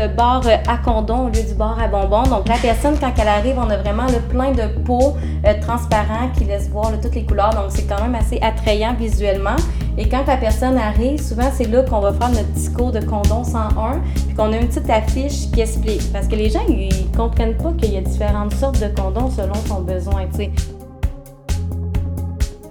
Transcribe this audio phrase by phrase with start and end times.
[0.00, 2.22] Le bar à condom au lieu du bar à bonbons.
[2.22, 6.30] Donc la personne, quand elle arrive, on a vraiment le plein de peau euh, transparent
[6.34, 7.50] qui laisse voir toutes les couleurs.
[7.50, 9.56] Donc c'est quand même assez attrayant visuellement.
[9.98, 13.44] Et quand la personne arrive, souvent c'est là qu'on va faire notre discours de condom
[13.44, 16.10] 101, puis qu'on a une petite affiche qui explique.
[16.14, 19.54] Parce que les gens, ils comprennent pas qu'il y a différentes sortes de condoms selon
[19.66, 20.22] son besoin.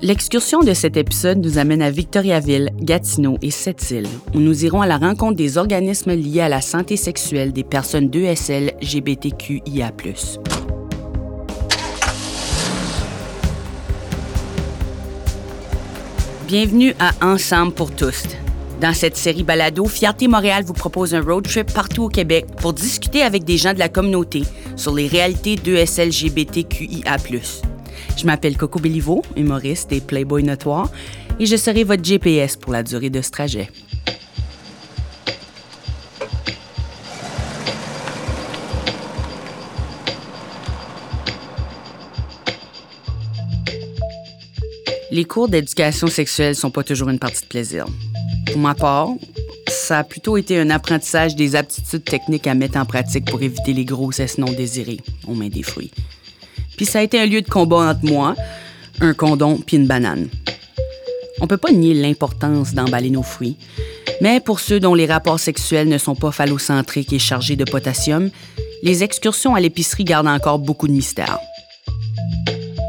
[0.02, 4.88] L'excursion de cet épisode nous amène à Victoriaville, Gatineau et Sept-Îles, où nous irons à
[4.88, 9.92] la rencontre des organismes liés à la santé sexuelle des personnes d'ESL GBTQIA.
[16.48, 18.24] Bienvenue à Ensemble pour tous.
[18.80, 22.72] Dans cette série balado, Fierté Montréal vous propose un road trip partout au Québec pour
[22.72, 24.44] discuter avec des gens de la communauté
[24.78, 27.18] sur les réalités d'ESL GBTQIA.
[28.20, 30.92] Je m'appelle Coco Béliveau, humoriste et playboy notoire,
[31.40, 33.70] et je serai votre GPS pour la durée de ce trajet.
[45.12, 47.86] Les cours d'éducation sexuelle sont pas toujours une partie de plaisir.
[48.48, 49.12] Pour ma part,
[49.70, 53.72] ça a plutôt été un apprentissage des aptitudes techniques à mettre en pratique pour éviter
[53.72, 55.92] les grossesses non désirées aux mains des fruits.
[56.80, 58.36] Puis ça a été un lieu de combat entre moi,
[59.02, 60.30] un condom puis une banane.
[61.42, 63.58] On peut pas nier l'importance d'emballer nos fruits,
[64.22, 68.30] mais pour ceux dont les rapports sexuels ne sont pas phallocentriques et chargés de potassium,
[68.82, 71.40] les excursions à l'épicerie gardent encore beaucoup de mystère.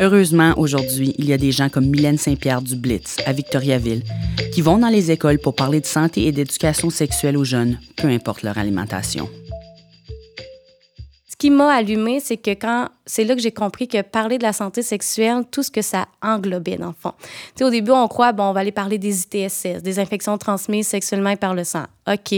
[0.01, 4.05] Heureusement, aujourd'hui, il y a des gens comme Mylène Saint-Pierre du Blitz à Victoriaville
[4.53, 8.07] qui vont dans les écoles pour parler de santé et d'éducation sexuelle aux jeunes, peu
[8.07, 9.29] importe leur alimentation
[11.41, 14.53] qui m'a allumé, c'est que quand c'est là que j'ai compris que parler de la
[14.53, 17.15] santé sexuelle, tout ce que ça englobait dans le fond.
[17.57, 20.87] Tu au début, on croit, bon, on va aller parler des ITSS, des infections transmises
[20.87, 21.85] sexuellement par le sang.
[22.07, 22.35] OK,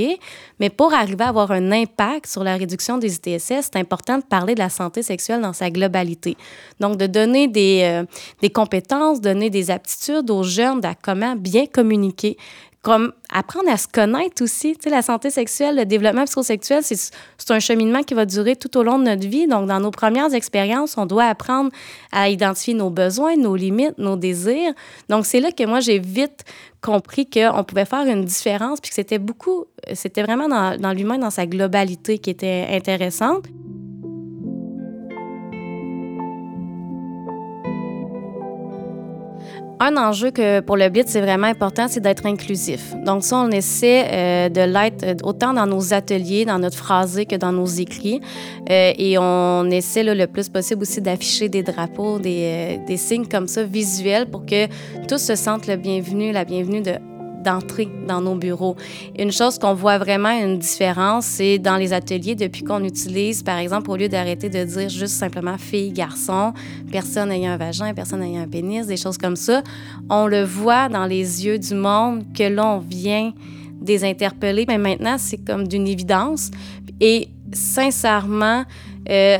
[0.60, 4.22] mais pour arriver à avoir un impact sur la réduction des ITSS, c'est important de
[4.22, 6.36] parler de la santé sexuelle dans sa globalité.
[6.78, 8.04] Donc, de donner des, euh,
[8.40, 12.36] des compétences, donner des aptitudes aux jeunes à comment bien communiquer,
[12.82, 14.74] comme apprendre à se connaître aussi.
[14.74, 18.76] Tu sais, la santé sexuelle, le développement psychosexuel, c'est un cheminement qui va durer tout
[18.76, 19.46] au long de notre vie.
[19.46, 21.70] Donc, dans nos premières expériences, on doit apprendre
[22.10, 24.72] à identifier nos besoins, nos limites, nos désirs.
[25.08, 26.44] Donc, c'est là que moi, j'ai vite
[26.80, 31.18] compris qu'on pouvait faire une différence, puis que c'était beaucoup, c'était vraiment dans, dans l'humain,
[31.18, 33.46] dans sa globalité qui était intéressante.
[39.80, 42.94] Un enjeu que pour le BIT, c'est vraiment important, c'est d'être inclusif.
[43.04, 47.26] Donc ça, on essaie euh, de l'être euh, autant dans nos ateliers, dans notre phrasé
[47.26, 48.20] que dans nos écrits.
[48.70, 53.48] Euh, et on essaie le plus possible aussi d'afficher des drapeaux, des, des signes comme
[53.48, 54.66] ça visuels pour que
[55.08, 56.92] tous se sentent le bienvenu, la bienvenue de
[57.42, 58.76] d'entrer dans nos bureaux.
[59.18, 63.58] Une chose qu'on voit vraiment une différence, c'est dans les ateliers, depuis qu'on utilise, par
[63.58, 66.52] exemple, au lieu d'arrêter de dire juste simplement fille, garçon,
[66.90, 69.62] personne ayant un vagin, personne ayant un pénis, des choses comme ça,
[70.08, 73.32] on le voit dans les yeux du monde que l'on vient
[73.80, 74.64] des interpeller.
[74.68, 76.50] Mais maintenant, c'est comme d'une évidence.
[77.00, 78.64] Et sincèrement,
[79.10, 79.38] euh,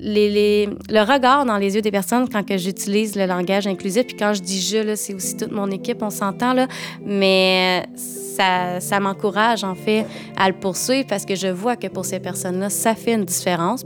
[0.00, 4.34] le regard dans les yeux des personnes quand que j'utilise le langage inclusif, puis quand
[4.34, 6.66] je dis je, c'est aussi toute mon équipe, on s'entend, là,
[7.04, 10.06] mais ça, ça m'encourage en fait
[10.36, 13.84] à le poursuivre parce que je vois que pour ces personnes-là, ça fait une différence.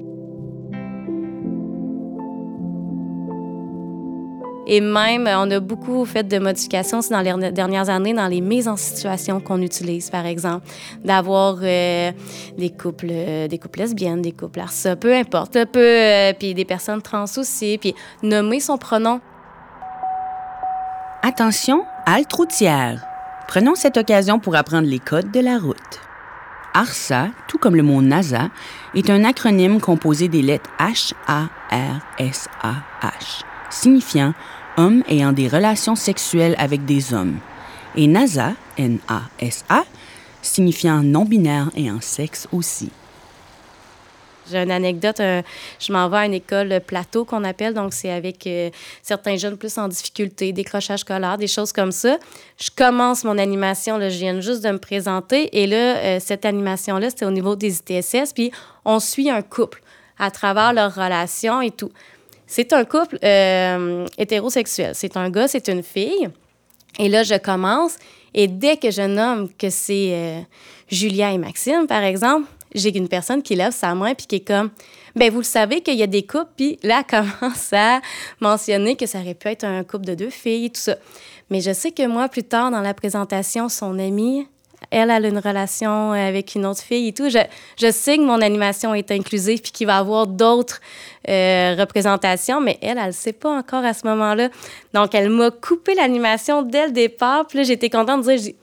[4.69, 8.67] Et même, on a beaucoup fait de modifications dans les dernières années dans les mises
[8.67, 10.67] en situation qu'on utilise, par exemple,
[11.05, 12.11] d'avoir euh,
[12.59, 16.65] des couples, euh, des couples lesbiennes, des couples ça, peu importe, peu, euh, puis des
[16.65, 19.21] personnes trans aussi, puis nommer son pronom.
[21.23, 23.05] Attention, halte routière.
[23.47, 26.01] Prenons cette occasion pour apprendre les codes de la route.
[26.75, 28.51] ARSA, tout comme le mot NASA,
[28.95, 34.35] est un acronyme composé des lettres H, A, R, S, A, H, signifiant
[34.77, 37.39] hommes ayant des relations sexuelles avec des hommes,
[37.97, 39.85] et NASA, N-A-S-A,
[40.43, 42.91] signifiant non-binaire et en sexe aussi.
[44.51, 45.21] J'ai une anecdote.
[45.21, 45.43] Euh,
[45.81, 48.71] je m'en vais à une école plateau qu'on appelle, donc c'est avec euh,
[49.03, 52.17] certains jeunes plus en difficulté, décrochage scolaire, des choses comme ça.
[52.59, 56.45] Je commence mon animation, là, je viens juste de me présenter, et là, euh, cette
[56.45, 58.53] animation-là, c'était au niveau des ITSS, puis
[58.85, 59.83] on suit un couple
[60.19, 61.91] à travers leur relation et tout.
[62.47, 64.93] C'est un couple euh, hétérosexuel.
[64.95, 66.29] C'est un gars, c'est une fille.
[66.99, 67.97] Et là, je commence.
[68.35, 70.41] Et dès que je nomme que c'est euh,
[70.91, 74.47] Julia et Maxime, par exemple, j'ai une personne qui lève sa main puis qui est
[74.47, 74.71] comme
[75.15, 78.01] ben vous le savez qu'il y a des couples puis là elle commence à
[78.41, 80.97] mentionner que ça aurait pu être un couple de deux filles tout ça.
[81.49, 84.47] Mais je sais que moi plus tard dans la présentation son amie
[84.91, 87.29] elle, a une relation avec une autre fille et tout.
[87.29, 87.39] Je,
[87.81, 90.81] je sais que mon animation est inclusive puis qu'il va y avoir d'autres
[91.29, 94.49] euh, représentations, mais elle, elle ne sait pas encore à ce moment-là.
[94.95, 97.47] Donc, elle m'a coupé l'animation dès le départ.
[97.47, 98.55] Puis là, j'étais contente de dire,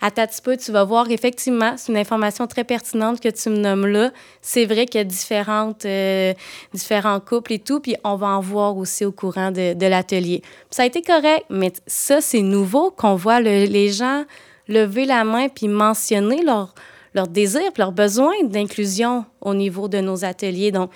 [0.00, 3.50] à ta petit peu, tu vas voir, effectivement, c'est une information très pertinente que tu
[3.50, 4.12] me nommes là.
[4.40, 6.34] C'est vrai qu'il y a différentes, euh,
[6.72, 10.42] différents couples et tout, puis on va en voir aussi au courant de, de l'atelier.
[10.70, 14.24] Ça a été correct, mais ça, c'est nouveau qu'on voit les gens
[14.68, 16.74] lever la main puis mentionner leur,
[17.14, 20.72] leur désir, leur besoin d'inclusion au niveau de nos ateliers.
[20.72, 20.90] Donc,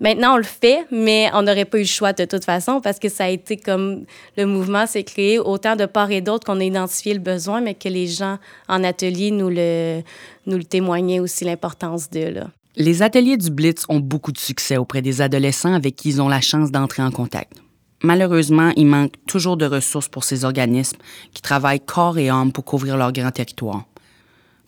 [0.00, 2.98] Maintenant, on le fait, mais on n'aurait pas eu le choix de toute façon parce
[2.98, 4.06] que ça a été comme
[4.38, 7.74] le mouvement s'est créé autant de part et d'autre qu'on a identifié le besoin, mais
[7.74, 10.00] que les gens en atelier nous le,
[10.46, 12.20] nous le témoignaient aussi l'importance de.
[12.20, 12.46] Là.
[12.76, 16.28] Les ateliers du Blitz ont beaucoup de succès auprès des adolescents avec qui ils ont
[16.28, 17.52] la chance d'entrer en contact.
[18.02, 20.98] Malheureusement, il manque toujours de ressources pour ces organismes
[21.34, 23.84] qui travaillent corps et âme pour couvrir leur grand territoire.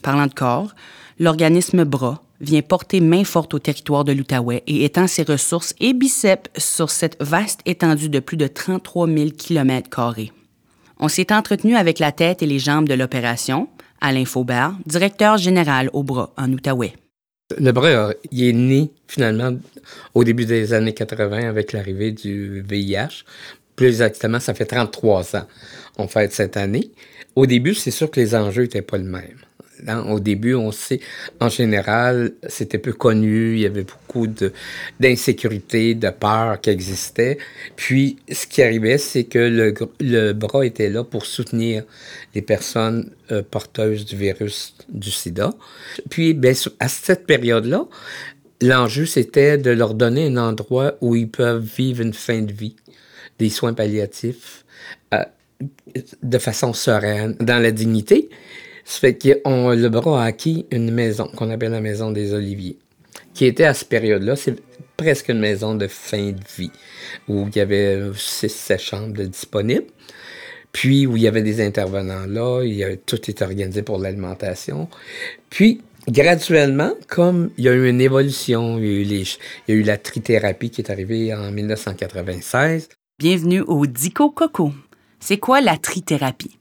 [0.02, 0.74] Parlant de corps,
[1.18, 5.94] l'organisme BRA vient porter main forte au territoire de l'Outaouais et étend ses ressources et
[5.94, 10.16] biceps sur cette vaste étendue de plus de 33 000 km.
[10.98, 13.68] On s'est entretenu avec la tête et les jambes de l'opération,
[14.00, 16.94] Alain Faubert, directeur général au BRA en Outaouais.
[17.58, 19.56] Le BRA, il est né finalement
[20.14, 23.24] au début des années 80 avec l'arrivée du VIH.
[23.76, 25.46] Plus exactement, ça fait 33 ans.
[25.98, 26.90] On fête cette année.
[27.34, 29.38] Au début, c'est sûr que les enjeux n'étaient pas les mêmes.
[29.88, 31.00] Hein, au début, on sait,
[31.40, 34.26] en général, c'était peu connu, il y avait beaucoup
[35.00, 37.38] d'insécurité, de, peur qui existait.
[37.74, 39.38] Puis, ce qui arrivait, c'est que
[40.00, 41.84] le, bras était là pour soutenir
[42.34, 45.52] les personnes euh, porteuses du virus du sida.
[46.10, 47.86] Puis, ben, à cette période-là,
[48.60, 52.76] l'enjeu, c'était de leur donner un endroit où ils peuvent vivre une fin de vie,
[53.38, 54.64] des soins palliatifs,
[55.12, 55.24] euh,
[56.22, 58.28] de façon sereine, dans la dignité.
[58.84, 62.78] Ça fait que le bras a acquis une maison qu'on appelle la maison des Oliviers,
[63.34, 64.60] qui était à cette période-là, c'est
[64.96, 66.70] presque une maison de fin de vie,
[67.28, 69.86] où il y avait six, sept chambres disponibles.
[70.72, 72.62] Puis où il y avait des intervenants là,
[73.04, 74.88] tout était organisé pour l'alimentation.
[75.50, 79.26] Puis graduellement, comme il y a eu une évolution, il y a eu,
[79.68, 82.88] il y la trithérapie qui est arrivée en 1996.
[83.18, 84.72] Bienvenue au Dico Coco.
[85.20, 86.56] C'est quoi la trithérapie?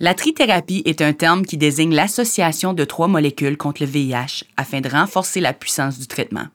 [0.00, 4.80] La trithérapie est un terme qui désigne l'association de trois molécules contre le VIH afin
[4.80, 6.46] de renforcer la puissance du traitement.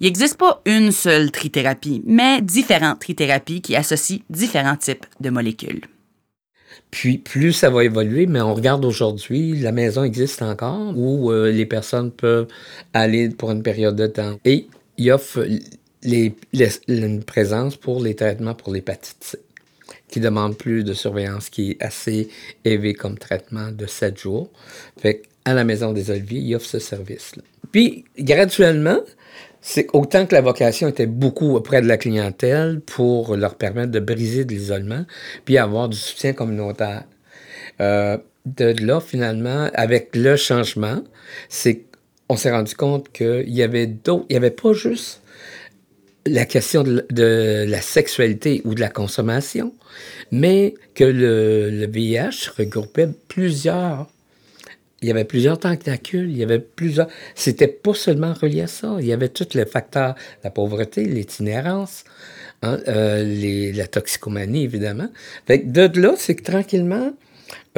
[0.00, 5.82] Il n'existe pas une seule trithérapie, mais différentes trithérapies qui associent différents types de molécules.
[6.90, 11.50] Puis plus ça va évoluer, mais on regarde aujourd'hui, la maison existe encore où euh,
[11.52, 12.48] les personnes peuvent
[12.94, 14.38] aller pour une période de temps.
[14.46, 14.66] Et
[14.96, 15.46] il offre
[16.02, 16.34] les,
[16.88, 19.38] une présence pour les traitements pour l'hépatite C
[20.10, 22.28] qui demande plus de surveillance, qui est assez
[22.64, 24.50] élevé comme traitement de 7 jours.
[25.00, 27.42] Fait à la Maison des Oliviers, il offre ce service-là.
[27.72, 28.98] Puis, graduellement,
[29.60, 34.00] c'est autant que la vocation était beaucoup auprès de la clientèle pour leur permettre de
[34.00, 35.04] briser de l'isolement,
[35.44, 37.04] puis avoir du soutien communautaire.
[37.80, 41.02] Euh, de là, finalement, avec le changement,
[41.48, 41.84] c'est
[42.28, 45.20] on s'est rendu compte qu'il y avait d'autres, il n'y avait pas juste
[46.26, 49.72] la question de, la sexualité ou de la consommation,
[50.30, 54.08] mais que le, VIH regroupait plusieurs.
[55.02, 57.08] Il y avait plusieurs tentacules, il y avait plusieurs.
[57.34, 58.96] C'était pas seulement relié à ça.
[59.00, 62.04] Il y avait tous les facteurs, la pauvreté, l'itinérance,
[62.62, 65.08] hein, euh, la toxicomanie, évidemment.
[65.46, 67.14] Fait de là, c'est que tranquillement,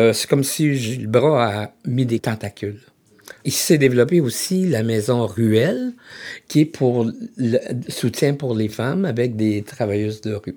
[0.00, 2.80] euh, c'est comme si le bras a mis des tentacules.
[3.44, 5.92] Il s'est développé aussi la maison Ruelle,
[6.48, 7.58] qui est pour le
[7.88, 10.56] soutien pour les femmes avec des travailleuses de rue.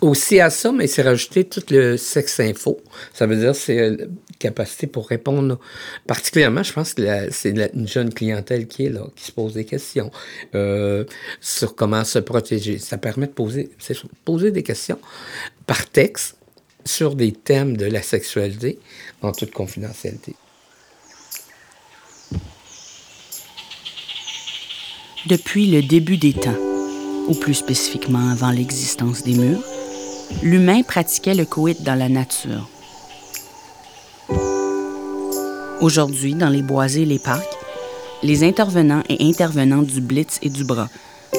[0.00, 2.80] Aussi à ça, mais il s'est rajouté tout le sexe info.
[3.12, 3.96] Ça veut dire c'est euh,
[4.38, 5.58] capacité pour répondre.
[6.06, 9.64] Particulièrement, je pense que c'est une jeune clientèle qui est là, qui se pose des
[9.64, 10.12] questions
[10.54, 11.04] euh,
[11.40, 12.78] sur comment se protéger.
[12.78, 13.70] Ça permet de poser,
[14.24, 15.00] poser des questions
[15.66, 16.36] par texte
[16.84, 18.78] sur des thèmes de la sexualité
[19.20, 20.36] en toute confidentialité.
[25.28, 26.56] Depuis le début des temps,
[27.28, 29.62] ou plus spécifiquement avant l'existence des murs,
[30.42, 32.66] l'humain pratiquait le coït dans la nature.
[35.82, 37.44] Aujourd'hui, dans les boisés et les parcs,
[38.22, 40.88] les intervenants et intervenantes du Blitz et du Bras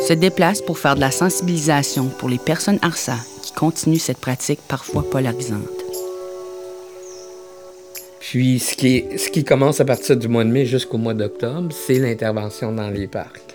[0.07, 4.59] se déplacent pour faire de la sensibilisation pour les personnes ARSA qui continuent cette pratique
[4.67, 5.63] parfois polarisante.
[8.19, 11.73] Puis, ce qui, ce qui commence à partir du mois de mai jusqu'au mois d'octobre,
[11.73, 13.48] c'est l'intervention dans les parcs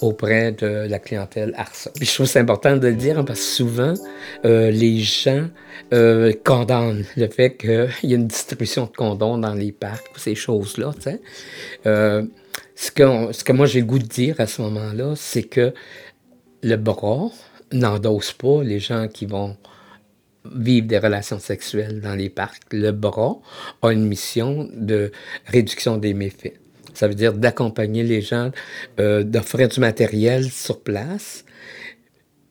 [0.00, 1.90] auprès de la clientèle ARSA.
[1.94, 3.94] Puis je trouve c'est important de le dire hein, parce que souvent,
[4.44, 5.48] euh, les gens
[5.92, 10.34] euh, condamnent le fait qu'il y a une distribution de condoms dans les parcs, ces
[10.34, 10.92] choses-là.
[11.86, 12.24] Euh,
[12.74, 15.72] ce, que, ce que moi j'ai le goût de dire à ce moment-là, c'est que
[16.62, 17.28] le bras
[17.72, 19.56] n'endosse pas les gens qui vont
[20.44, 22.62] vivre des relations sexuelles dans les parcs.
[22.72, 23.38] Le bras
[23.82, 25.12] a une mission de
[25.46, 26.54] réduction des méfaits.
[27.00, 28.50] Ça veut dire d'accompagner les gens,
[28.98, 31.46] euh, d'offrir du matériel sur place,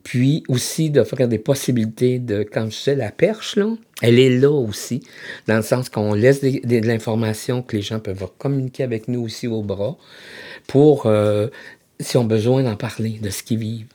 [0.02, 4.50] puis aussi d'offrir des possibilités de, comme je sais, la perche, là, elle est là
[4.50, 5.04] aussi,
[5.46, 9.46] dans le sens qu'on laisse de l'information que les gens peuvent communiquer avec nous aussi
[9.46, 9.96] au bras
[10.66, 11.46] pour, euh,
[12.00, 13.86] si ont besoin d'en parler, de ce qu'ils vivent.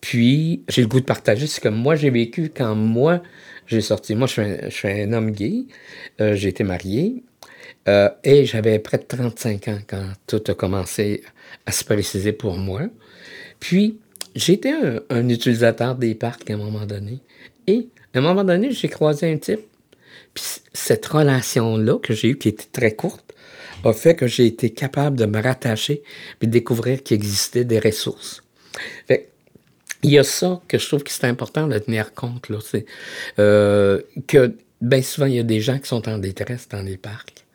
[0.00, 3.20] Puis, j'ai le goût de partager ce que moi j'ai vécu quand moi
[3.66, 4.14] j'ai sorti.
[4.14, 5.66] Moi, je suis un, homme gay,
[6.22, 7.22] euh, j'ai été marié,
[7.88, 11.22] euh, et j'avais près de 35 ans quand tout a commencé
[11.66, 12.82] à se préciser pour moi.
[13.60, 13.98] Puis,
[14.34, 14.74] j'étais
[15.10, 17.20] un, utilisateur des parcs à un moment donné.
[17.66, 19.60] Et à un moment donné, j'ai croisé un type.
[20.34, 23.32] Puis cette relation-là que j'ai eue, qui était très courte,
[23.84, 26.02] a fait que j'ai été capable de me rattacher
[26.40, 28.42] et de découvrir qu'il existait des ressources.
[29.06, 29.30] Fait
[30.02, 32.48] il y a ça que je trouve que c'est important de tenir compte.
[32.48, 32.84] Là, c'est,
[33.38, 36.96] euh, que bien souvent, il y a des gens qui sont en détresse dans les
[36.96, 37.45] parcs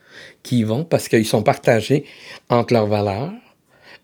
[0.43, 2.05] qui y vont parce qu'ils sont partagés
[2.49, 3.31] entre leurs valeurs.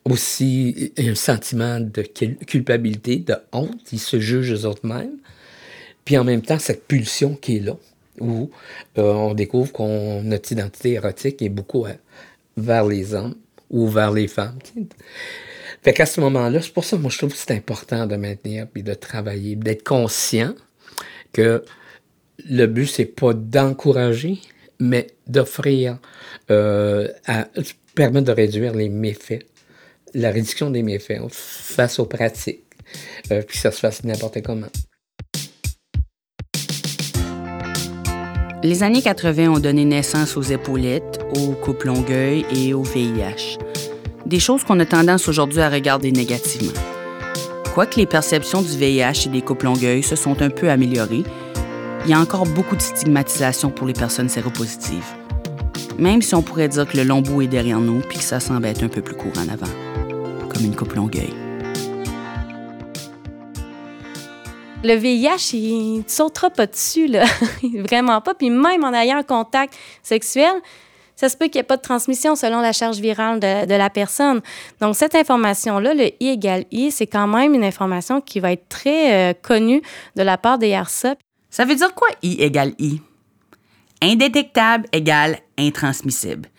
[0.06, 3.92] Aussi, un sentiment de culpabilité, de honte.
[3.92, 5.18] Ils se jugent eux-mêmes.
[6.06, 7.76] Puis en même temps, cette pulsion qui est là,
[8.22, 8.50] où
[8.98, 11.94] euh, on découvre qu'on notre identité érotique est beaucoup euh,
[12.56, 13.36] vers les hommes
[13.70, 14.58] ou vers les femmes.
[15.84, 18.16] Fait qu'à ce moment-là, c'est pour ça que moi je trouve que c'est important de
[18.16, 20.56] maintenir puis de travailler, d'être conscient
[21.34, 21.64] que
[22.50, 24.40] le but, c'est pas d'encourager,
[24.80, 25.98] mais d'offrir,
[26.52, 27.08] euh,
[27.96, 29.46] permettre de réduire les méfaits,
[30.14, 32.64] la réduction des méfaits face aux pratiques,
[33.32, 34.68] euh, puis ça se fasse n'importe comment.
[38.64, 43.58] Les années 80 ont donné naissance aux épaulettes, aux coupes longueuil et au VIH.
[44.26, 46.74] Des choses qu'on a tendance aujourd'hui à regarder négativement.
[47.74, 51.24] Quoique les perceptions du VIH et des coupes longueuil se sont un peu améliorées,
[52.08, 55.14] il y a encore beaucoup de stigmatisation pour les personnes séropositives.
[56.00, 58.40] Même si on pourrait dire que le long bout est derrière nous puis que ça
[58.40, 59.68] semble être un peu plus court en avant,
[60.48, 61.34] comme une coupe longueuil.
[64.86, 67.26] Le VIH, il ne sautera pas dessus, là.
[67.74, 68.34] Vraiment pas.
[68.34, 70.54] Puis même en ayant un contact sexuel,
[71.18, 73.90] ça se peut qu'il n'y ait pas de transmission selon la charge virale de, la
[73.90, 74.40] personne.
[74.80, 78.70] Donc, cette information-là, le I égale I, c'est quand même une information qui va être
[78.70, 79.82] très euh, connue
[80.16, 81.16] de la part des ARSA.
[81.58, 83.02] Ça veut dire quoi I égale I?
[84.00, 86.50] Indétectable égale intransmissible.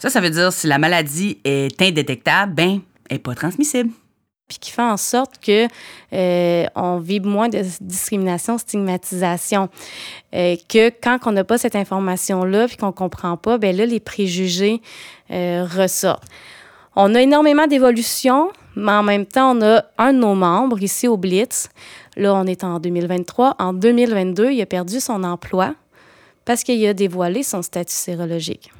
[0.00, 3.90] Ça, ça veut dire si la maladie est indétectable, ben, elle n'est pas transmissible.
[4.48, 5.68] Puis qui fait en sorte que
[6.12, 9.68] euh, on vit moins de discrimination, stigmatisation.
[10.34, 14.00] Euh, que quand on n'a pas cette information-là, puis qu'on comprend pas, ben là, les
[14.00, 14.82] préjugés
[15.30, 16.26] euh, ressortent.
[16.96, 21.06] On a énormément d'évolution, mais en même temps, on a un de nos membres ici
[21.06, 21.68] au Blitz.
[22.16, 23.56] Là, on est en 2023.
[23.58, 25.74] En 2022, il a perdu son emploi
[26.44, 28.70] parce qu'il a dévoilé son statut sérologique.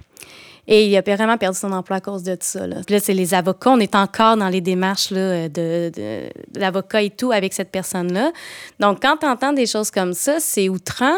[0.69, 2.67] Et il a vraiment perdu son emploi à cause de ça.
[2.67, 3.71] Là, c'est les avocats.
[3.71, 8.33] On est encore dans les démarches là, de, de, l'avocat et tout avec cette personne-là.
[8.79, 11.17] Donc, quand tu entends des choses comme ça, c'est outrant,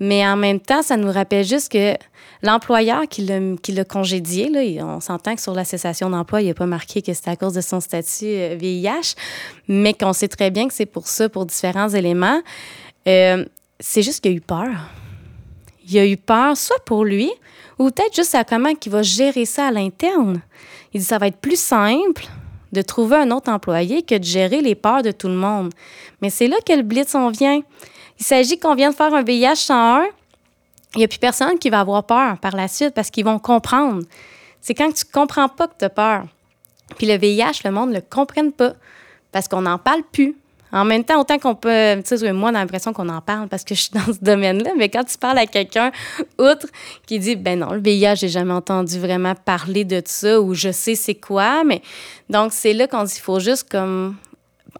[0.00, 1.94] mais en même temps, ça nous rappelle juste que
[2.42, 6.66] l'employeur qui l'a congédié, là, on s'entend que sur la cessation d'emploi, il n'a pas
[6.66, 9.00] marqué que c'était à cause de son statut VIH, euh,
[9.68, 12.40] mais qu'on sait très bien que c'est pour ça, pour différents éléments.
[13.08, 13.44] Euh,
[13.80, 14.90] c'est juste qu'il a eu peur.
[15.88, 17.30] Il a eu peur, soit pour lui,
[17.78, 20.42] ou peut-être juste à comment il va gérer ça à l'interne.
[20.92, 22.26] Il dit ça va être plus simple
[22.72, 25.72] de trouver un autre employé que de gérer les peurs de tout le monde.
[26.20, 27.60] Mais c'est là que le blitz en vient.
[28.18, 30.06] Il s'agit qu'on vient de faire un VIH 101.
[30.94, 33.38] Il n'y a plus personne qui va avoir peur par la suite parce qu'ils vont
[33.38, 34.02] comprendre.
[34.60, 36.24] C'est quand tu ne comprends pas que tu as peur.
[36.96, 38.72] Puis le VIH, le monde ne le comprenne pas
[39.32, 40.34] parce qu'on n'en parle plus.
[40.72, 43.64] En même temps, autant qu'on peut, tu sais, moi, j'ai l'impression qu'on en parle parce
[43.64, 45.92] que je suis dans ce domaine-là, mais quand tu parles à quelqu'un,
[46.38, 46.66] outre,
[47.06, 50.72] qui dit, ben non, le VIH, j'ai jamais entendu vraiment parler de ça ou je
[50.72, 51.82] sais c'est quoi, mais
[52.28, 54.16] donc c'est là qu'on dit, il faut juste comme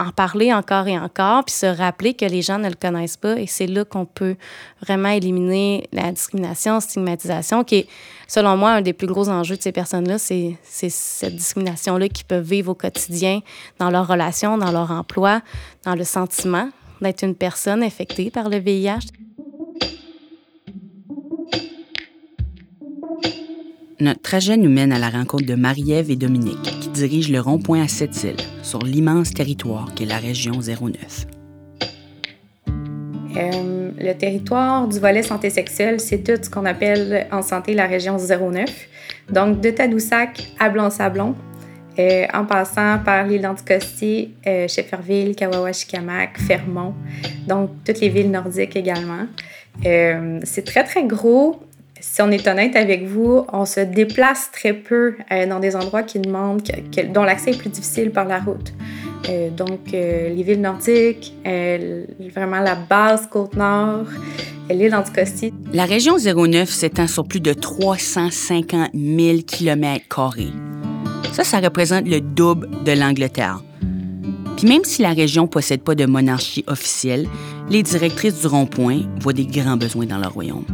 [0.00, 3.38] en parler encore et encore, puis se rappeler que les gens ne le connaissent pas.
[3.38, 4.36] Et c'est là qu'on peut
[4.82, 7.88] vraiment éliminer la discrimination, stigmatisation, qui est,
[8.28, 10.18] selon moi, un des plus gros enjeux de ces personnes-là.
[10.18, 13.40] C'est cette discrimination-là qu'ils peuvent vivre au quotidien,
[13.78, 15.40] dans leurs relations, dans leur emploi,
[15.84, 19.08] dans le sentiment d'être une personne infectée par le VIH.
[23.98, 27.82] Notre trajet nous mène à la rencontre de Marie-Ève et Dominique, qui dirigent le rond-point
[27.82, 28.36] à Sept-Îles,
[28.66, 31.26] sur l'immense territoire qu'est la région 09.
[33.36, 37.86] Euh, le territoire du volet santé sexuelle, c'est tout ce qu'on appelle en santé la
[37.86, 38.66] région 09.
[39.30, 41.36] Donc, de Tadoussac à Blanc-Sablon,
[42.00, 46.94] euh, en passant par l'île d'Anticosti, euh, Shefferville, Kawawa-Chicamac, Fermont,
[47.46, 49.26] donc toutes les villes nordiques également.
[49.82, 51.60] C'est très, très gros.
[52.00, 56.02] Si on est honnête avec vous, on se déplace très peu euh, dans des endroits
[56.02, 56.62] qui demandent,
[57.12, 58.72] dont l'accès est plus difficile par la route.
[59.28, 61.32] Euh, donc, euh, les villes nordiques,
[62.34, 64.06] vraiment la base Côte-Nord,
[64.68, 65.54] l'île d'Anticosti.
[65.72, 70.36] La région 09 s'étend sur plus de 350 000 km.
[71.32, 73.62] Ça, ça représente le double de l'Angleterre.
[74.56, 77.26] Puis même si la région possède pas de monarchie officielle,
[77.68, 80.64] les directrices du rond-point voient des grands besoins dans leur royaume.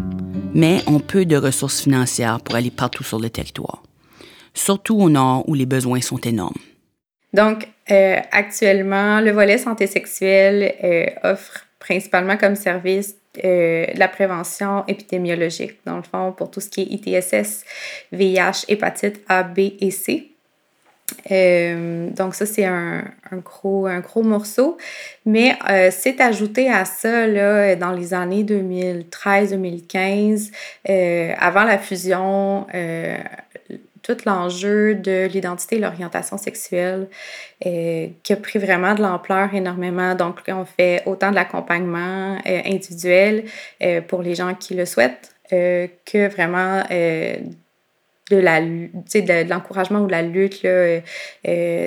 [0.54, 3.82] Mais ont peu de ressources financières pour aller partout sur le territoire.
[4.54, 6.59] Surtout au nord où les besoins sont énormes.
[7.32, 14.85] Donc, euh, actuellement, le volet santé sexuelle euh, offre principalement comme service euh, la prévention
[14.87, 17.64] épidémiologique, dans le fond, pour tout ce qui est ITSS,
[18.12, 20.31] VIH, hépatite A, B et C.
[21.31, 23.04] Euh, donc ça, c'est un,
[23.45, 24.76] gros, un gros morceau.
[25.25, 30.50] Mais euh, c'est ajouté à ça là, dans les années 2013-2015,
[30.88, 32.66] euh, avant la fusion,
[34.02, 37.07] tout l'enjeu de l'identité et l'orientation sexuelle
[37.61, 40.16] qui a pris vraiment de l'ampleur énormément.
[40.16, 43.45] Donc, on fait autant de l'accompagnement individuel
[44.09, 46.83] pour les gens qui le souhaitent que vraiment
[48.40, 51.00] de l'encouragement ou de la lutte là, euh,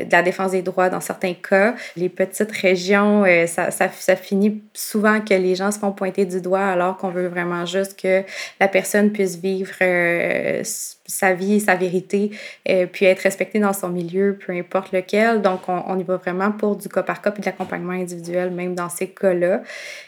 [0.03, 1.75] de la défense des droits dans certains cas.
[1.95, 6.65] Les petites régions euh, ça, finit souvent que les gens se font pointer du doigt
[6.65, 8.23] alors qu'on veut vraiment juste que
[8.59, 10.61] la personne puisse vivre euh,
[11.05, 12.31] sa vie sa vérité
[12.91, 16.51] puis être respectée dans son milieu peu importe lequel donc on, on y va vraiment
[16.51, 19.61] pour du cas par cas puis de l'accompagnement individuel même dans ces cas là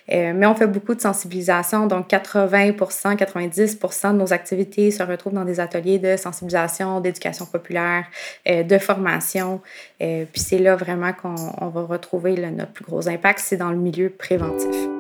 [0.10, 5.46] mais on fait beaucoup de sensibilisation donc 80% 90 de nos activités se retrouvent dans
[5.46, 8.06] des ateliers de sensibilisation, d'éducation populaire,
[8.48, 9.62] euh, de formation.
[10.02, 13.72] Euh, puis c'est là vraiment qu'on va retrouver le, notre plus gros impact, c'est dans
[13.72, 14.97] le milieu préventif.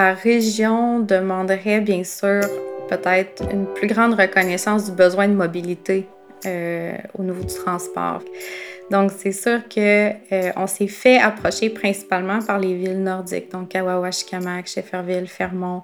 [0.00, 2.40] La région demanderait bien sûr
[2.88, 6.08] peut-être une plus grande reconnaissance du besoin de mobilité
[6.46, 8.22] euh, au niveau du transport.
[8.90, 14.10] Donc, c'est sûr que euh, s'est fait approcher principalement par les villes nordiques, donc Kawawa,
[14.10, 15.82] Shikamak, Shefferville, Fermont,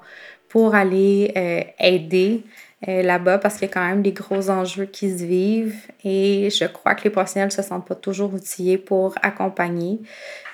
[0.48, 2.42] pour aller euh, aider
[2.87, 6.64] là-bas parce qu'il y a quand même des gros enjeux qui se vivent et je
[6.66, 10.01] crois que les professionnels ne se sentent pas toujours outillés pour accompagner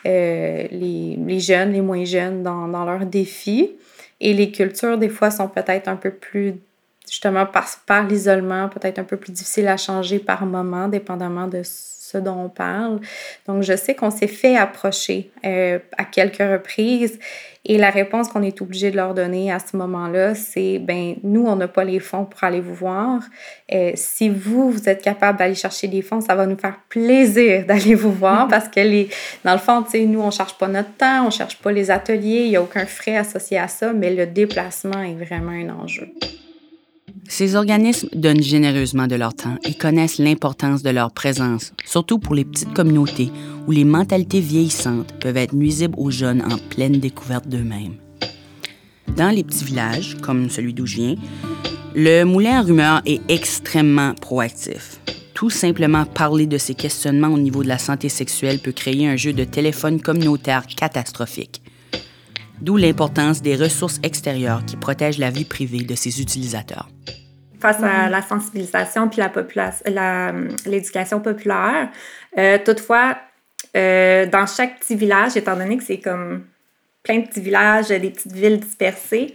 [0.06, 3.72] euh, les, les, jeunes, les moins jeunes dans, dans leurs défis.
[4.20, 6.54] Et les cultures, des fois, sont peut-être un peu plus
[7.08, 11.62] justement par, par l'isolement, peut-être un peu plus difficile à changer par moment, dépendamment de
[12.12, 13.00] ce dont on parle.
[13.46, 17.18] Donc, je sais qu'on s'est fait approcher euh, à quelques reprises
[17.64, 21.46] et la réponse qu'on est obligé de leur donner à ce moment-là, c'est ben nous,
[21.46, 23.22] on n'a pas les fonds pour aller vous voir.
[23.72, 27.64] Euh, si vous, vous êtes capable d'aller chercher des fonds, ça va nous faire plaisir
[27.68, 29.08] d'aller vous voir parce que les,
[29.44, 31.90] dans le fond, tu sais, nous, on cherche pas notre temps, on cherche pas les
[31.90, 35.70] ateliers, il n'y a aucun frais associé à ça, mais le déplacement est vraiment un
[35.70, 36.08] enjeu.
[37.28, 42.34] Ces organismes donnent généreusement de leur temps et connaissent l'importance de leur présence, surtout pour
[42.34, 43.30] les petites communautés
[43.66, 47.94] où les mentalités vieillissantes peuvent être nuisibles aux jeunes en pleine découverte d'eux-mêmes.
[49.16, 51.14] Dans les petits villages, comme celui d'où je viens,
[51.94, 55.00] le moulin à rumeurs est extrêmement proactif.
[55.34, 59.16] Tout simplement parler de ces questionnements au niveau de la santé sexuelle peut créer un
[59.16, 61.62] jeu de téléphone communautaire catastrophique.
[62.60, 66.88] D'où l'importance des ressources extérieures qui protègent la vie privée de ses utilisateurs.
[67.62, 69.22] Face à la sensibilisation puis
[70.66, 71.90] l'éducation populaire,
[72.36, 73.16] euh, toutefois,
[73.76, 76.44] euh, dans chaque petit village, étant donné que c'est comme
[77.02, 79.34] plein de petits villages, des petites villes dispersées,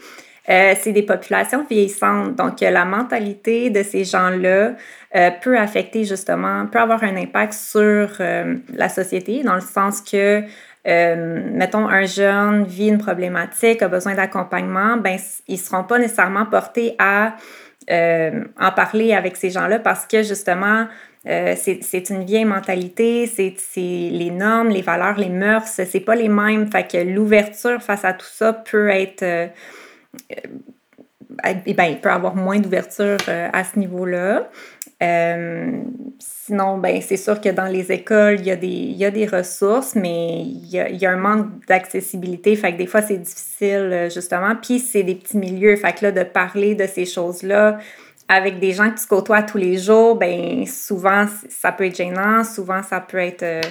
[0.50, 2.36] euh, c'est des populations vieillissantes.
[2.36, 4.76] Donc, la mentalité de ces gens-là
[5.16, 10.44] euh, peut affecter justement, peut avoir un impact sur la société, dans le sens que
[10.86, 15.18] mettons, un jeune vit une problématique, a besoin d'accompagnement, ben,
[15.50, 17.36] ils ne seront pas nécessairement portés à
[17.90, 20.88] euh, en parler avec ces gens-là parce que justement,
[21.28, 26.30] euh, c'est une vieille mentalité, c'est les normes, les valeurs, les mœurs, c'est pas les
[26.30, 26.70] mêmes.
[26.72, 29.24] Fait que l'ouverture face à tout ça peut être.
[29.24, 29.48] Euh,
[30.32, 30.36] euh
[31.40, 34.50] ben, il peut avoir moins d'ouverture à ce niveau-là.
[35.04, 35.84] Euh,
[36.20, 39.12] sinon, ben, c'est sûr que dans les écoles, il y a des, il y a
[39.12, 42.56] des ressources, mais il y a, y a un manque d'accessibilité.
[42.56, 44.56] Fait que des fois, c'est difficile, euh, justement.
[44.56, 45.76] Puis, c'est des petits milieux.
[45.76, 47.78] Fait que là, de parler de ces choses-là
[48.28, 52.44] avec des gens que tu côtoies tous les jours, ben, souvent, ça peut être gênant.
[52.44, 53.62] Souvent, ça peut être, euh,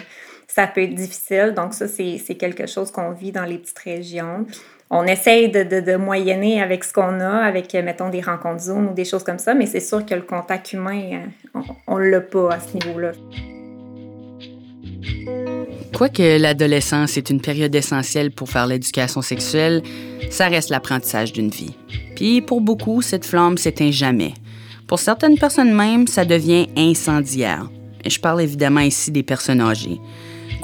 [0.46, 1.54] ça peut être difficile.
[1.56, 4.46] Donc, ça, c'est quelque chose qu'on vit dans les petites régions
[4.90, 8.94] on essaye de, de, moyenner avec ce qu'on a, avec, mettons, des rencontres Zoom ou
[8.94, 12.20] des choses comme ça, mais c'est sûr que le contact humain, euh, on ne l'a
[12.20, 13.12] pas à ce niveau-là.
[15.92, 19.82] Quoique l'adolescence est une période essentielle pour faire l'éducation sexuelle,
[20.30, 21.74] ça reste l'apprentissage d'une vie.
[22.14, 24.34] Puis pour beaucoup, cette flamme s'éteint jamais.
[24.86, 27.68] Pour certaines personnes même, ça devient incendiaire.
[28.04, 29.98] Et je parle évidemment ici des personnes âgées.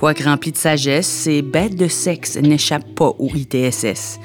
[0.03, 4.19] Quoique rempli de sagesse, ces bêtes de sexe n'échappent pas au ITSS.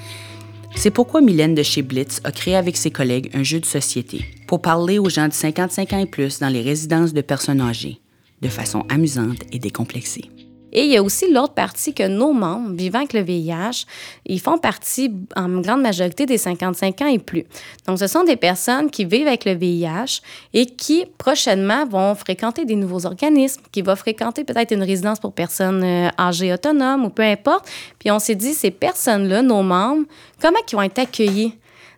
[0.75, 4.25] C'est pourquoi Mylène de chez Blitz a créé avec ses collègues un jeu de société
[4.47, 8.01] pour parler aux gens de 55 ans et plus dans les résidences de personnes âgées,
[8.41, 10.31] de façon amusante et décomplexée.
[10.71, 13.85] Et il y a aussi l'autre partie que nos membres vivant avec le VIH,
[14.25, 17.45] ils font partie en grande majorité des 55 ans et plus.
[17.87, 20.21] Donc, ce sont des personnes qui vivent avec le VIH
[20.53, 25.33] et qui prochainement vont fréquenter des nouveaux organismes, qui vont fréquenter peut-être une résidence pour
[25.33, 27.69] personnes euh, âgées autonomes ou peu importe.
[27.99, 30.05] Puis on s'est dit, ces personnes-là, nos membres,
[30.41, 31.53] comment ils vont être accueillis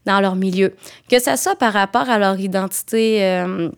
[0.06, 0.74] dans leur milieu?
[1.10, 3.24] Que ça soit par rapport à leur identité.
[3.24, 3.70] Euh,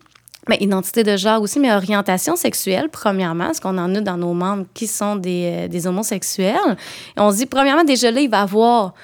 [0.48, 4.34] mais identité de genre aussi, mais orientation sexuelle, premièrement, parce qu'on en a dans nos
[4.34, 6.76] membres qui sont des, euh, des homosexuels.
[7.16, 8.94] On se dit, premièrement, déjà là, il va y avoir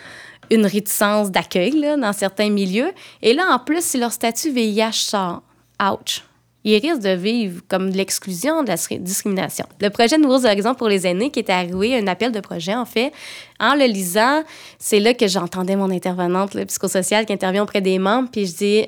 [0.51, 2.90] une réticence d'accueil dans certains milieux.
[3.22, 5.42] Et là, en plus, si leur statut VIH sort,
[5.81, 6.24] ouch,
[6.64, 9.64] ils risquent de vivre comme de l'exclusion, de la discrimination.
[9.81, 12.85] Le projet Nouveaux Horizons pour les aînés, qui est arrivé, un appel de projet, en
[12.85, 13.12] fait,
[13.61, 14.42] en le lisant,
[14.79, 18.57] c'est là que j'entendais mon intervenante le psychosociale qui intervient auprès des membres, puis je
[18.57, 18.87] dis,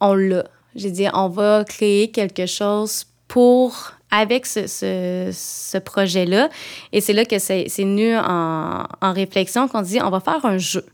[0.00, 6.48] on l'a j'ai dit, on va créer quelque chose pour, avec ce, ce, projet-là.
[6.92, 10.58] Et c'est là que c'est venu en, en réflexion qu'on dit, on va faire un
[10.58, 10.84] jeu.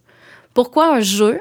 [0.55, 1.41] Pourquoi un jeu?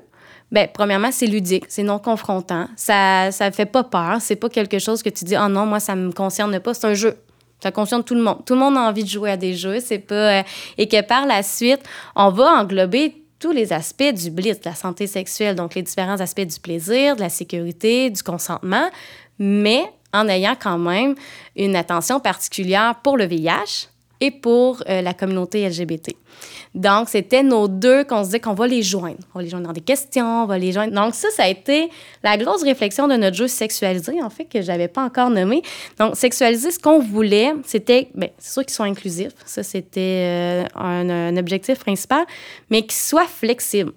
[0.52, 2.67] Bien, premièrement, c'est ludique, c'est non confrontant.
[2.75, 4.17] Ça ne fait pas peur.
[4.19, 6.73] C'est pas quelque chose que tu dis, oh non, moi, ça me concerne pas.
[6.73, 7.15] C'est un jeu.
[7.62, 8.43] Ça concerne tout le monde.
[8.45, 9.80] Tout le monde a envie de jouer à des jeux.
[9.80, 10.39] C'est pas.
[10.39, 10.43] Euh,
[10.78, 11.82] et que par la suite,
[12.15, 16.19] on va englober tous les aspects du blitz, de la santé sexuelle, donc les différents
[16.19, 18.89] aspects du plaisir, de la sécurité, du consentement,
[19.39, 21.15] mais en ayant quand même
[21.56, 23.89] une attention particulière pour le VIH
[24.21, 26.12] et pour euh, la communauté LGBT.
[26.75, 29.17] Donc, c'était nos deux qu'on se dit qu'on va les joindre.
[29.34, 30.93] On va les joindre dans des questions, on va les joindre.
[30.93, 31.89] Donc, ça, ça a été
[32.23, 35.62] la grosse réflexion de notre jeu sexualisé, en fait, que je n'avais pas encore nommé.
[35.97, 39.34] Donc, sexualiser, ce qu'on voulait, c'était, bien, c'est sûr qu'ils soient inclusifs.
[39.45, 42.25] Ça, c'était euh, un, un, objectif principal,
[42.69, 43.93] mais qu'ils soient flexibles.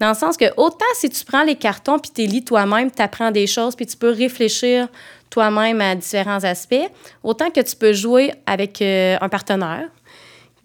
[0.00, 3.00] Dans le sens que, autant si tu prends les cartons puis tu lis toi-même, tu
[3.00, 4.88] apprends des choses puis tu peux réfléchir
[5.30, 6.88] toi-même à différents aspects,
[7.22, 9.88] autant que tu peux jouer avec euh, un partenaire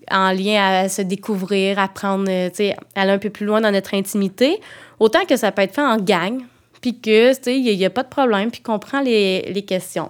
[0.10, 2.50] en lien à se découvrir, apprendre, euh,
[2.96, 4.60] aller un peu plus loin dans notre intimité,
[5.00, 6.41] autant que ça peut être fait en gang,
[6.82, 9.62] puis que, tu sais, il n'y a, pas de problème, puis qu'on prend les, les
[9.63, 10.10] questions.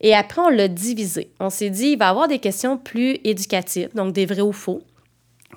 [0.00, 1.30] Et après, on l'a divisé.
[1.40, 4.52] On s'est dit, il va y avoir des questions plus éducatives, donc des vrais ou
[4.52, 4.82] faux,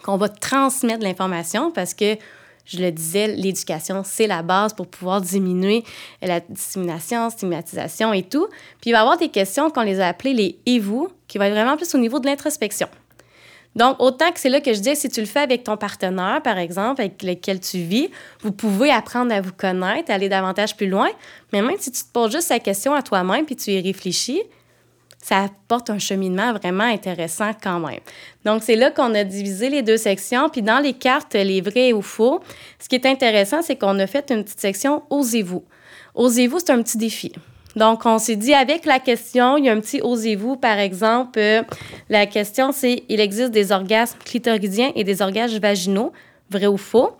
[0.04, 2.18] qu'on va transmettre l'information parce que
[2.65, 5.84] je le disais, l'éducation, c'est la base pour pouvoir diminuer
[6.21, 8.47] la discrimination, stigmatisation et tout.
[8.80, 11.38] Puis il va y avoir des questions qu'on les a appelées les et vous, qui
[11.38, 12.88] vont être vraiment plus au niveau de l'introspection.
[13.76, 16.41] Donc, autant que c'est là que je dis, si tu le fais avec ton partenaire,
[16.43, 18.10] par exemple, avec lequel tu vis,
[18.41, 21.10] vous pouvez apprendre à vous connaître, aller davantage plus loin.
[21.52, 24.43] Mais même si tu te poses juste la question à toi-même puis tu y réfléchis,
[25.24, 28.02] ça apporte un cheminement vraiment intéressant quand même.
[28.44, 30.50] Donc, c'est là qu'on a divisé les deux sections.
[30.50, 32.42] Puis dans les cartes, les vrais ou faux,
[32.78, 35.64] ce qui est intéressant, c'est qu'on a fait une petite section Osez-vous.
[36.16, 37.32] Osez-vous, c'est un petit défi.
[37.78, 41.40] Donc, on s'est dit avec la question, il y a un petit osez-vous, par exemple.
[42.10, 46.12] La question, c'est il existe des orgasmes clitoridiens et des orgasmes vaginaux,
[46.50, 47.12] vrai ou faux?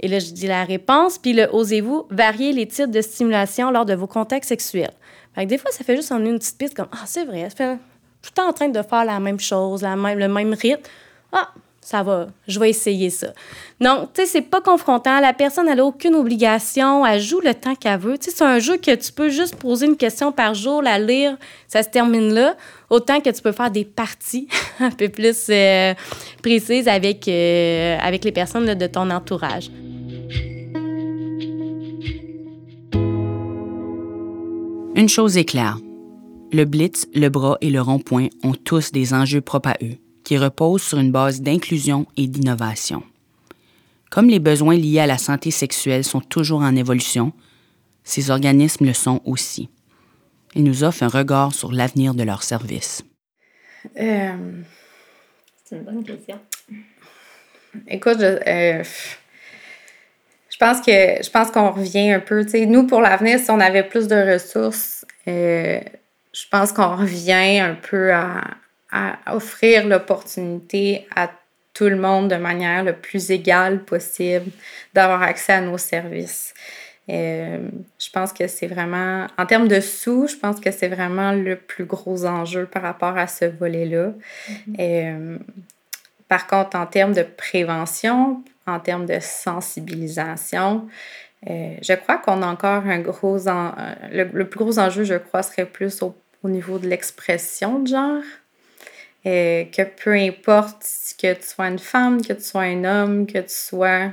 [0.00, 1.16] Et là, je dis la réponse.
[1.16, 4.92] Puis le osez-vous, varier les types de stimulation lors de vos contacts sexuels.
[5.36, 7.76] Des fois, ça fait juste en une petite piste comme Ah, c'est vrai, fait
[8.22, 10.82] tout le temps en train de faire la même chose, la même, le même rythme.
[11.32, 13.28] Ah, ça va, je vais essayer ça.
[13.80, 15.20] Donc, tu sais, c'est pas confrontant.
[15.20, 17.06] La personne, elle n'a aucune obligation.
[17.06, 18.18] Elle joue le temps qu'elle veut.
[18.18, 20.98] Tu sais, c'est un jeu que tu peux juste poser une question par jour, la
[20.98, 22.56] lire, ça se termine là.
[22.90, 24.48] Autant que tu peux faire des parties
[24.80, 25.94] un peu plus euh,
[26.42, 29.70] précises avec, euh, avec les personnes de ton entourage.
[34.98, 35.78] Une chose est claire.
[36.50, 40.36] Le blitz, le bras et le rond-point ont tous des enjeux propres à eux qui
[40.36, 43.04] repose sur une base d'inclusion et d'innovation.
[44.10, 47.32] Comme les besoins liés à la santé sexuelle sont toujours en évolution,
[48.02, 49.68] ces organismes le sont aussi.
[50.56, 53.04] Ils nous offrent un regard sur l'avenir de leur service.
[54.00, 54.62] Euh,
[55.62, 56.40] C'est une bonne question.
[57.86, 58.82] Écoute, je, euh,
[60.58, 62.44] je pense que je pense qu'on revient un peu.
[62.44, 65.78] tu sais, nous, pour l'avenir, si on avait plus de ressources, euh,
[66.32, 68.40] je pense qu'on revient un peu à,
[68.90, 71.30] à offrir l'opportunité à
[71.74, 74.50] tout le monde de manière le plus égale possible
[74.94, 76.54] d'avoir accès à nos services.
[77.08, 77.68] Euh,
[77.98, 81.54] je pense que c'est vraiment, en termes de sous, je pense que c'est vraiment le
[81.54, 84.12] plus gros enjeu par rapport à ce volet-là.
[84.80, 85.38] Euh,
[86.28, 90.88] par contre, en termes de prévention, en termes de sensibilisation,
[91.48, 93.48] euh, je crois qu'on a encore un gros...
[93.48, 97.88] euh, le, plus gros enjeu, je crois, serait plus au, au niveau de l'expression de
[97.88, 98.22] genre.
[99.26, 100.86] Euh, que peu importe
[101.20, 104.12] que tu sois une femme, que tu sois un homme, que tu sois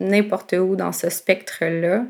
[0.00, 2.04] n'importe où dans ce spectre-là,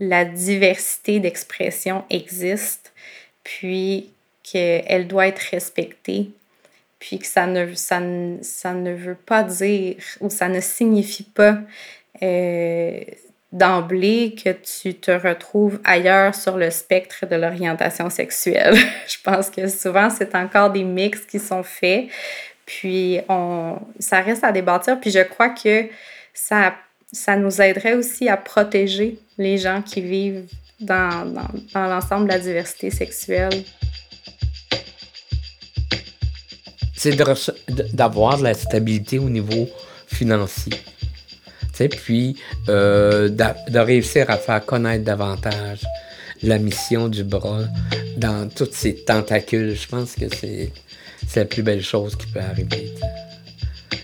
[0.00, 2.92] la diversité d'expression existe,
[3.44, 4.10] puis
[4.42, 6.30] qu'elle doit être respectée,
[7.02, 8.00] puis que ça ne, ça,
[8.42, 11.58] ça ne veut pas dire ou ça ne signifie pas
[12.22, 13.00] euh,
[13.50, 18.76] d'emblée que tu te retrouves ailleurs sur le spectre de l'orientation sexuelle.
[19.08, 22.06] Je pense que souvent, c'est encore des mix qui sont faits,
[22.66, 25.88] puis on, ça reste à débattre, puis je crois que
[26.32, 26.76] ça,
[27.10, 30.46] ça nous aiderait aussi à protéger les gens qui vivent
[30.78, 33.64] dans, dans, dans l'ensemble de la diversité sexuelle.
[37.02, 37.16] C'est
[37.94, 39.68] d'avoir de la stabilité au niveau
[40.06, 40.74] financier.
[41.60, 42.36] Tu sais, puis
[42.68, 45.80] euh, de réussir à faire connaître davantage
[46.44, 47.64] la mission du bras
[48.16, 49.74] dans toutes ses tentacules.
[49.74, 50.70] Je pense que c'est
[51.34, 52.94] la plus belle chose qui peut arriver.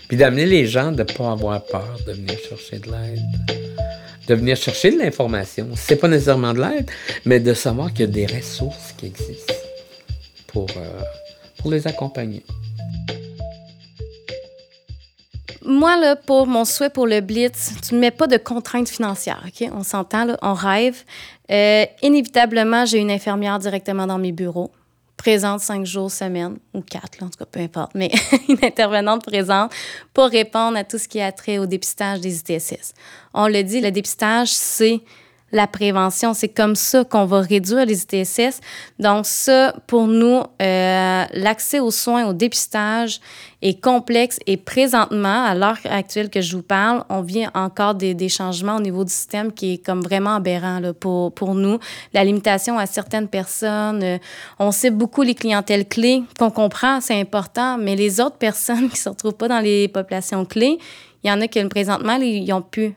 [0.09, 3.21] Puis d'amener les gens de ne pas avoir peur de venir chercher de l'aide.
[4.27, 5.69] De venir chercher de l'information.
[5.75, 6.91] C'est pas nécessairement de l'aide,
[7.23, 9.53] mais de savoir qu'il y a des ressources qui existent
[10.47, 11.01] pour, euh,
[11.59, 12.43] pour les accompagner.
[15.65, 19.43] Moi, là, pour mon souhait pour le Blitz, tu ne mets pas de contraintes financières,
[19.45, 19.69] OK?
[19.73, 21.03] On s'entend, on rêve.
[21.51, 24.71] Euh, inévitablement, j'ai une infirmière directement dans mes bureaux,
[25.17, 28.11] présente cinq jours semaine, ou quatre, en tout cas, peu importe, mais
[28.47, 29.71] une intervenante présente
[30.13, 32.93] pour répondre à tout ce qui a trait au dépistage des ITSS.
[33.33, 35.01] On le dit, le dépistage, c'est
[35.51, 36.33] la prévention.
[36.33, 38.59] C'est comme ça qu'on va réduire les ITSS.
[38.99, 43.19] Donc ça, pour nous, euh, l'accès aux soins, au dépistage
[43.61, 48.13] est complexe et présentement, à l'heure actuelle que je vous parle, on vient encore des,
[48.13, 51.77] des changements au niveau du système qui est comme vraiment aberrant là, pour, pour nous.
[52.13, 54.17] La limitation à certaines personnes, euh,
[54.59, 58.97] on sait beaucoup les clientèles clés qu'on comprend, c'est important, mais les autres personnes qui
[58.97, 60.77] se retrouvent pas dans les populations clés,
[61.23, 62.95] il y en a qui présentement, ils n'ont plus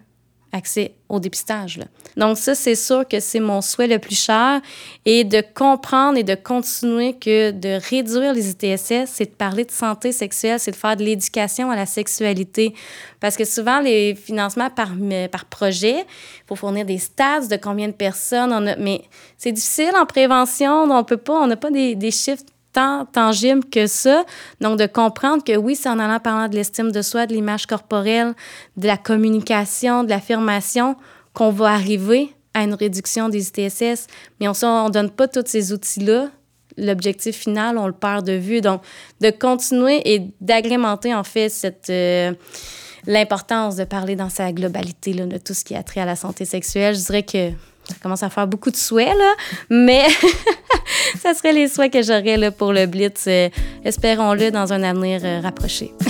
[0.53, 1.81] accès au dépistage.
[2.17, 4.61] Donc ça, c'est sûr que c'est mon souhait le plus cher
[5.05, 9.71] et de comprendre et de continuer que de réduire les ITSS, c'est de parler de
[9.71, 12.75] santé sexuelle, c'est de faire de l'éducation à la sexualité.
[13.21, 14.91] Parce que souvent, les financements par,
[15.31, 19.03] par projet, il faut fournir des stats de combien de personnes on a, mais
[19.39, 23.65] c'est difficile en prévention, on peut pas, on n'a pas des, des chiffres tant tangible
[23.65, 24.25] que ça.
[24.61, 27.67] Donc, de comprendre que oui, c'est en allant parlant de l'estime de soi, de l'image
[27.67, 28.35] corporelle,
[28.77, 30.97] de la communication, de l'affirmation,
[31.33, 34.07] qu'on va arriver à une réduction des ITSS.
[34.41, 36.29] Mais on ne donne pas tous ces outils-là.
[36.77, 38.61] L'objectif final, on le perd de vue.
[38.61, 38.83] Donc,
[39.21, 41.91] de continuer et d'agrémenter, en fait, cette...
[41.91, 42.33] euh,
[43.07, 46.17] l'importance de parler dans sa globalité là, de tout ce qui a trait à la
[46.17, 46.95] santé sexuelle.
[46.95, 47.51] Je dirais que
[47.93, 49.33] ça commence à faire beaucoup de souhaits, là,
[49.71, 50.07] mais
[51.23, 53.25] ça serait les souhaits que j'aurais là, pour le Blitz.
[53.27, 53.49] euh,
[53.85, 55.93] Espérons-le dans un avenir euh, rapproché.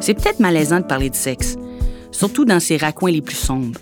[0.00, 1.56] C'est peut-être malaisant de parler de sexe,
[2.10, 3.78] surtout dans ses raccoins les plus sombres.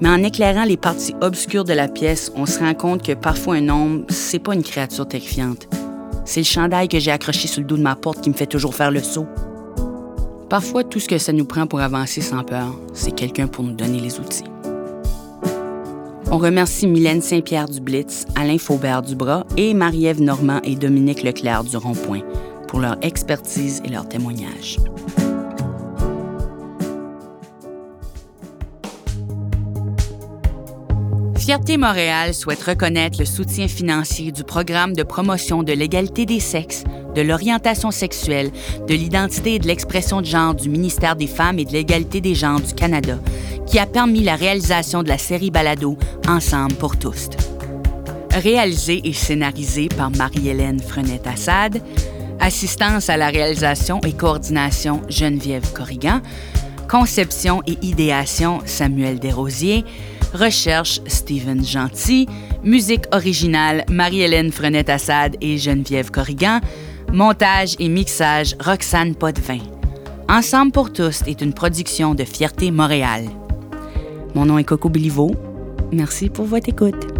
[0.00, 3.54] Mais en éclairant les parties obscures de la pièce, on se rend compte que parfois
[3.56, 5.68] un homme, c'est pas une créature terrifiante.
[6.24, 8.46] C'est le chandail que j'ai accroché sur le dos de ma porte qui me fait
[8.46, 9.26] toujours faire le saut.
[10.52, 13.72] Parfois, tout ce que ça nous prend pour avancer sans peur, c'est quelqu'un pour nous
[13.72, 14.44] donner les outils.
[16.30, 21.22] On remercie Mylène Saint-Pierre du Blitz, Alain Faubert du Bras et Marie-Ève Normand et Dominique
[21.22, 22.20] Leclerc du Rond-Point
[22.68, 24.76] pour leur expertise et leur témoignage.
[31.42, 36.84] Fierté Montréal souhaite reconnaître le soutien financier du programme de promotion de l'égalité des sexes,
[37.16, 38.52] de l'orientation sexuelle,
[38.86, 42.36] de l'identité et de l'expression de genre du ministère des Femmes et de l'égalité des
[42.36, 43.18] genres du Canada,
[43.66, 47.28] qui a permis la réalisation de la série Balado Ensemble pour tous.
[48.30, 51.82] Réalisée et scénarisée par Marie-Hélène Frenette-Assad,
[52.38, 56.20] assistance à la réalisation et coordination Geneviève Corrigan,
[56.88, 59.84] Conception et idéation, Samuel Desrosiers.
[60.34, 62.26] Recherche, Stephen Gentil.
[62.64, 66.60] Musique originale, Marie-Hélène Frenette-Assad et Geneviève Corrigan.
[67.12, 69.58] Montage et mixage, Roxane Potvin.
[70.28, 73.24] Ensemble pour tous est une production de Fierté Montréal.
[74.34, 75.34] Mon nom est Coco Béliveau.
[75.92, 77.11] Merci pour votre écoute.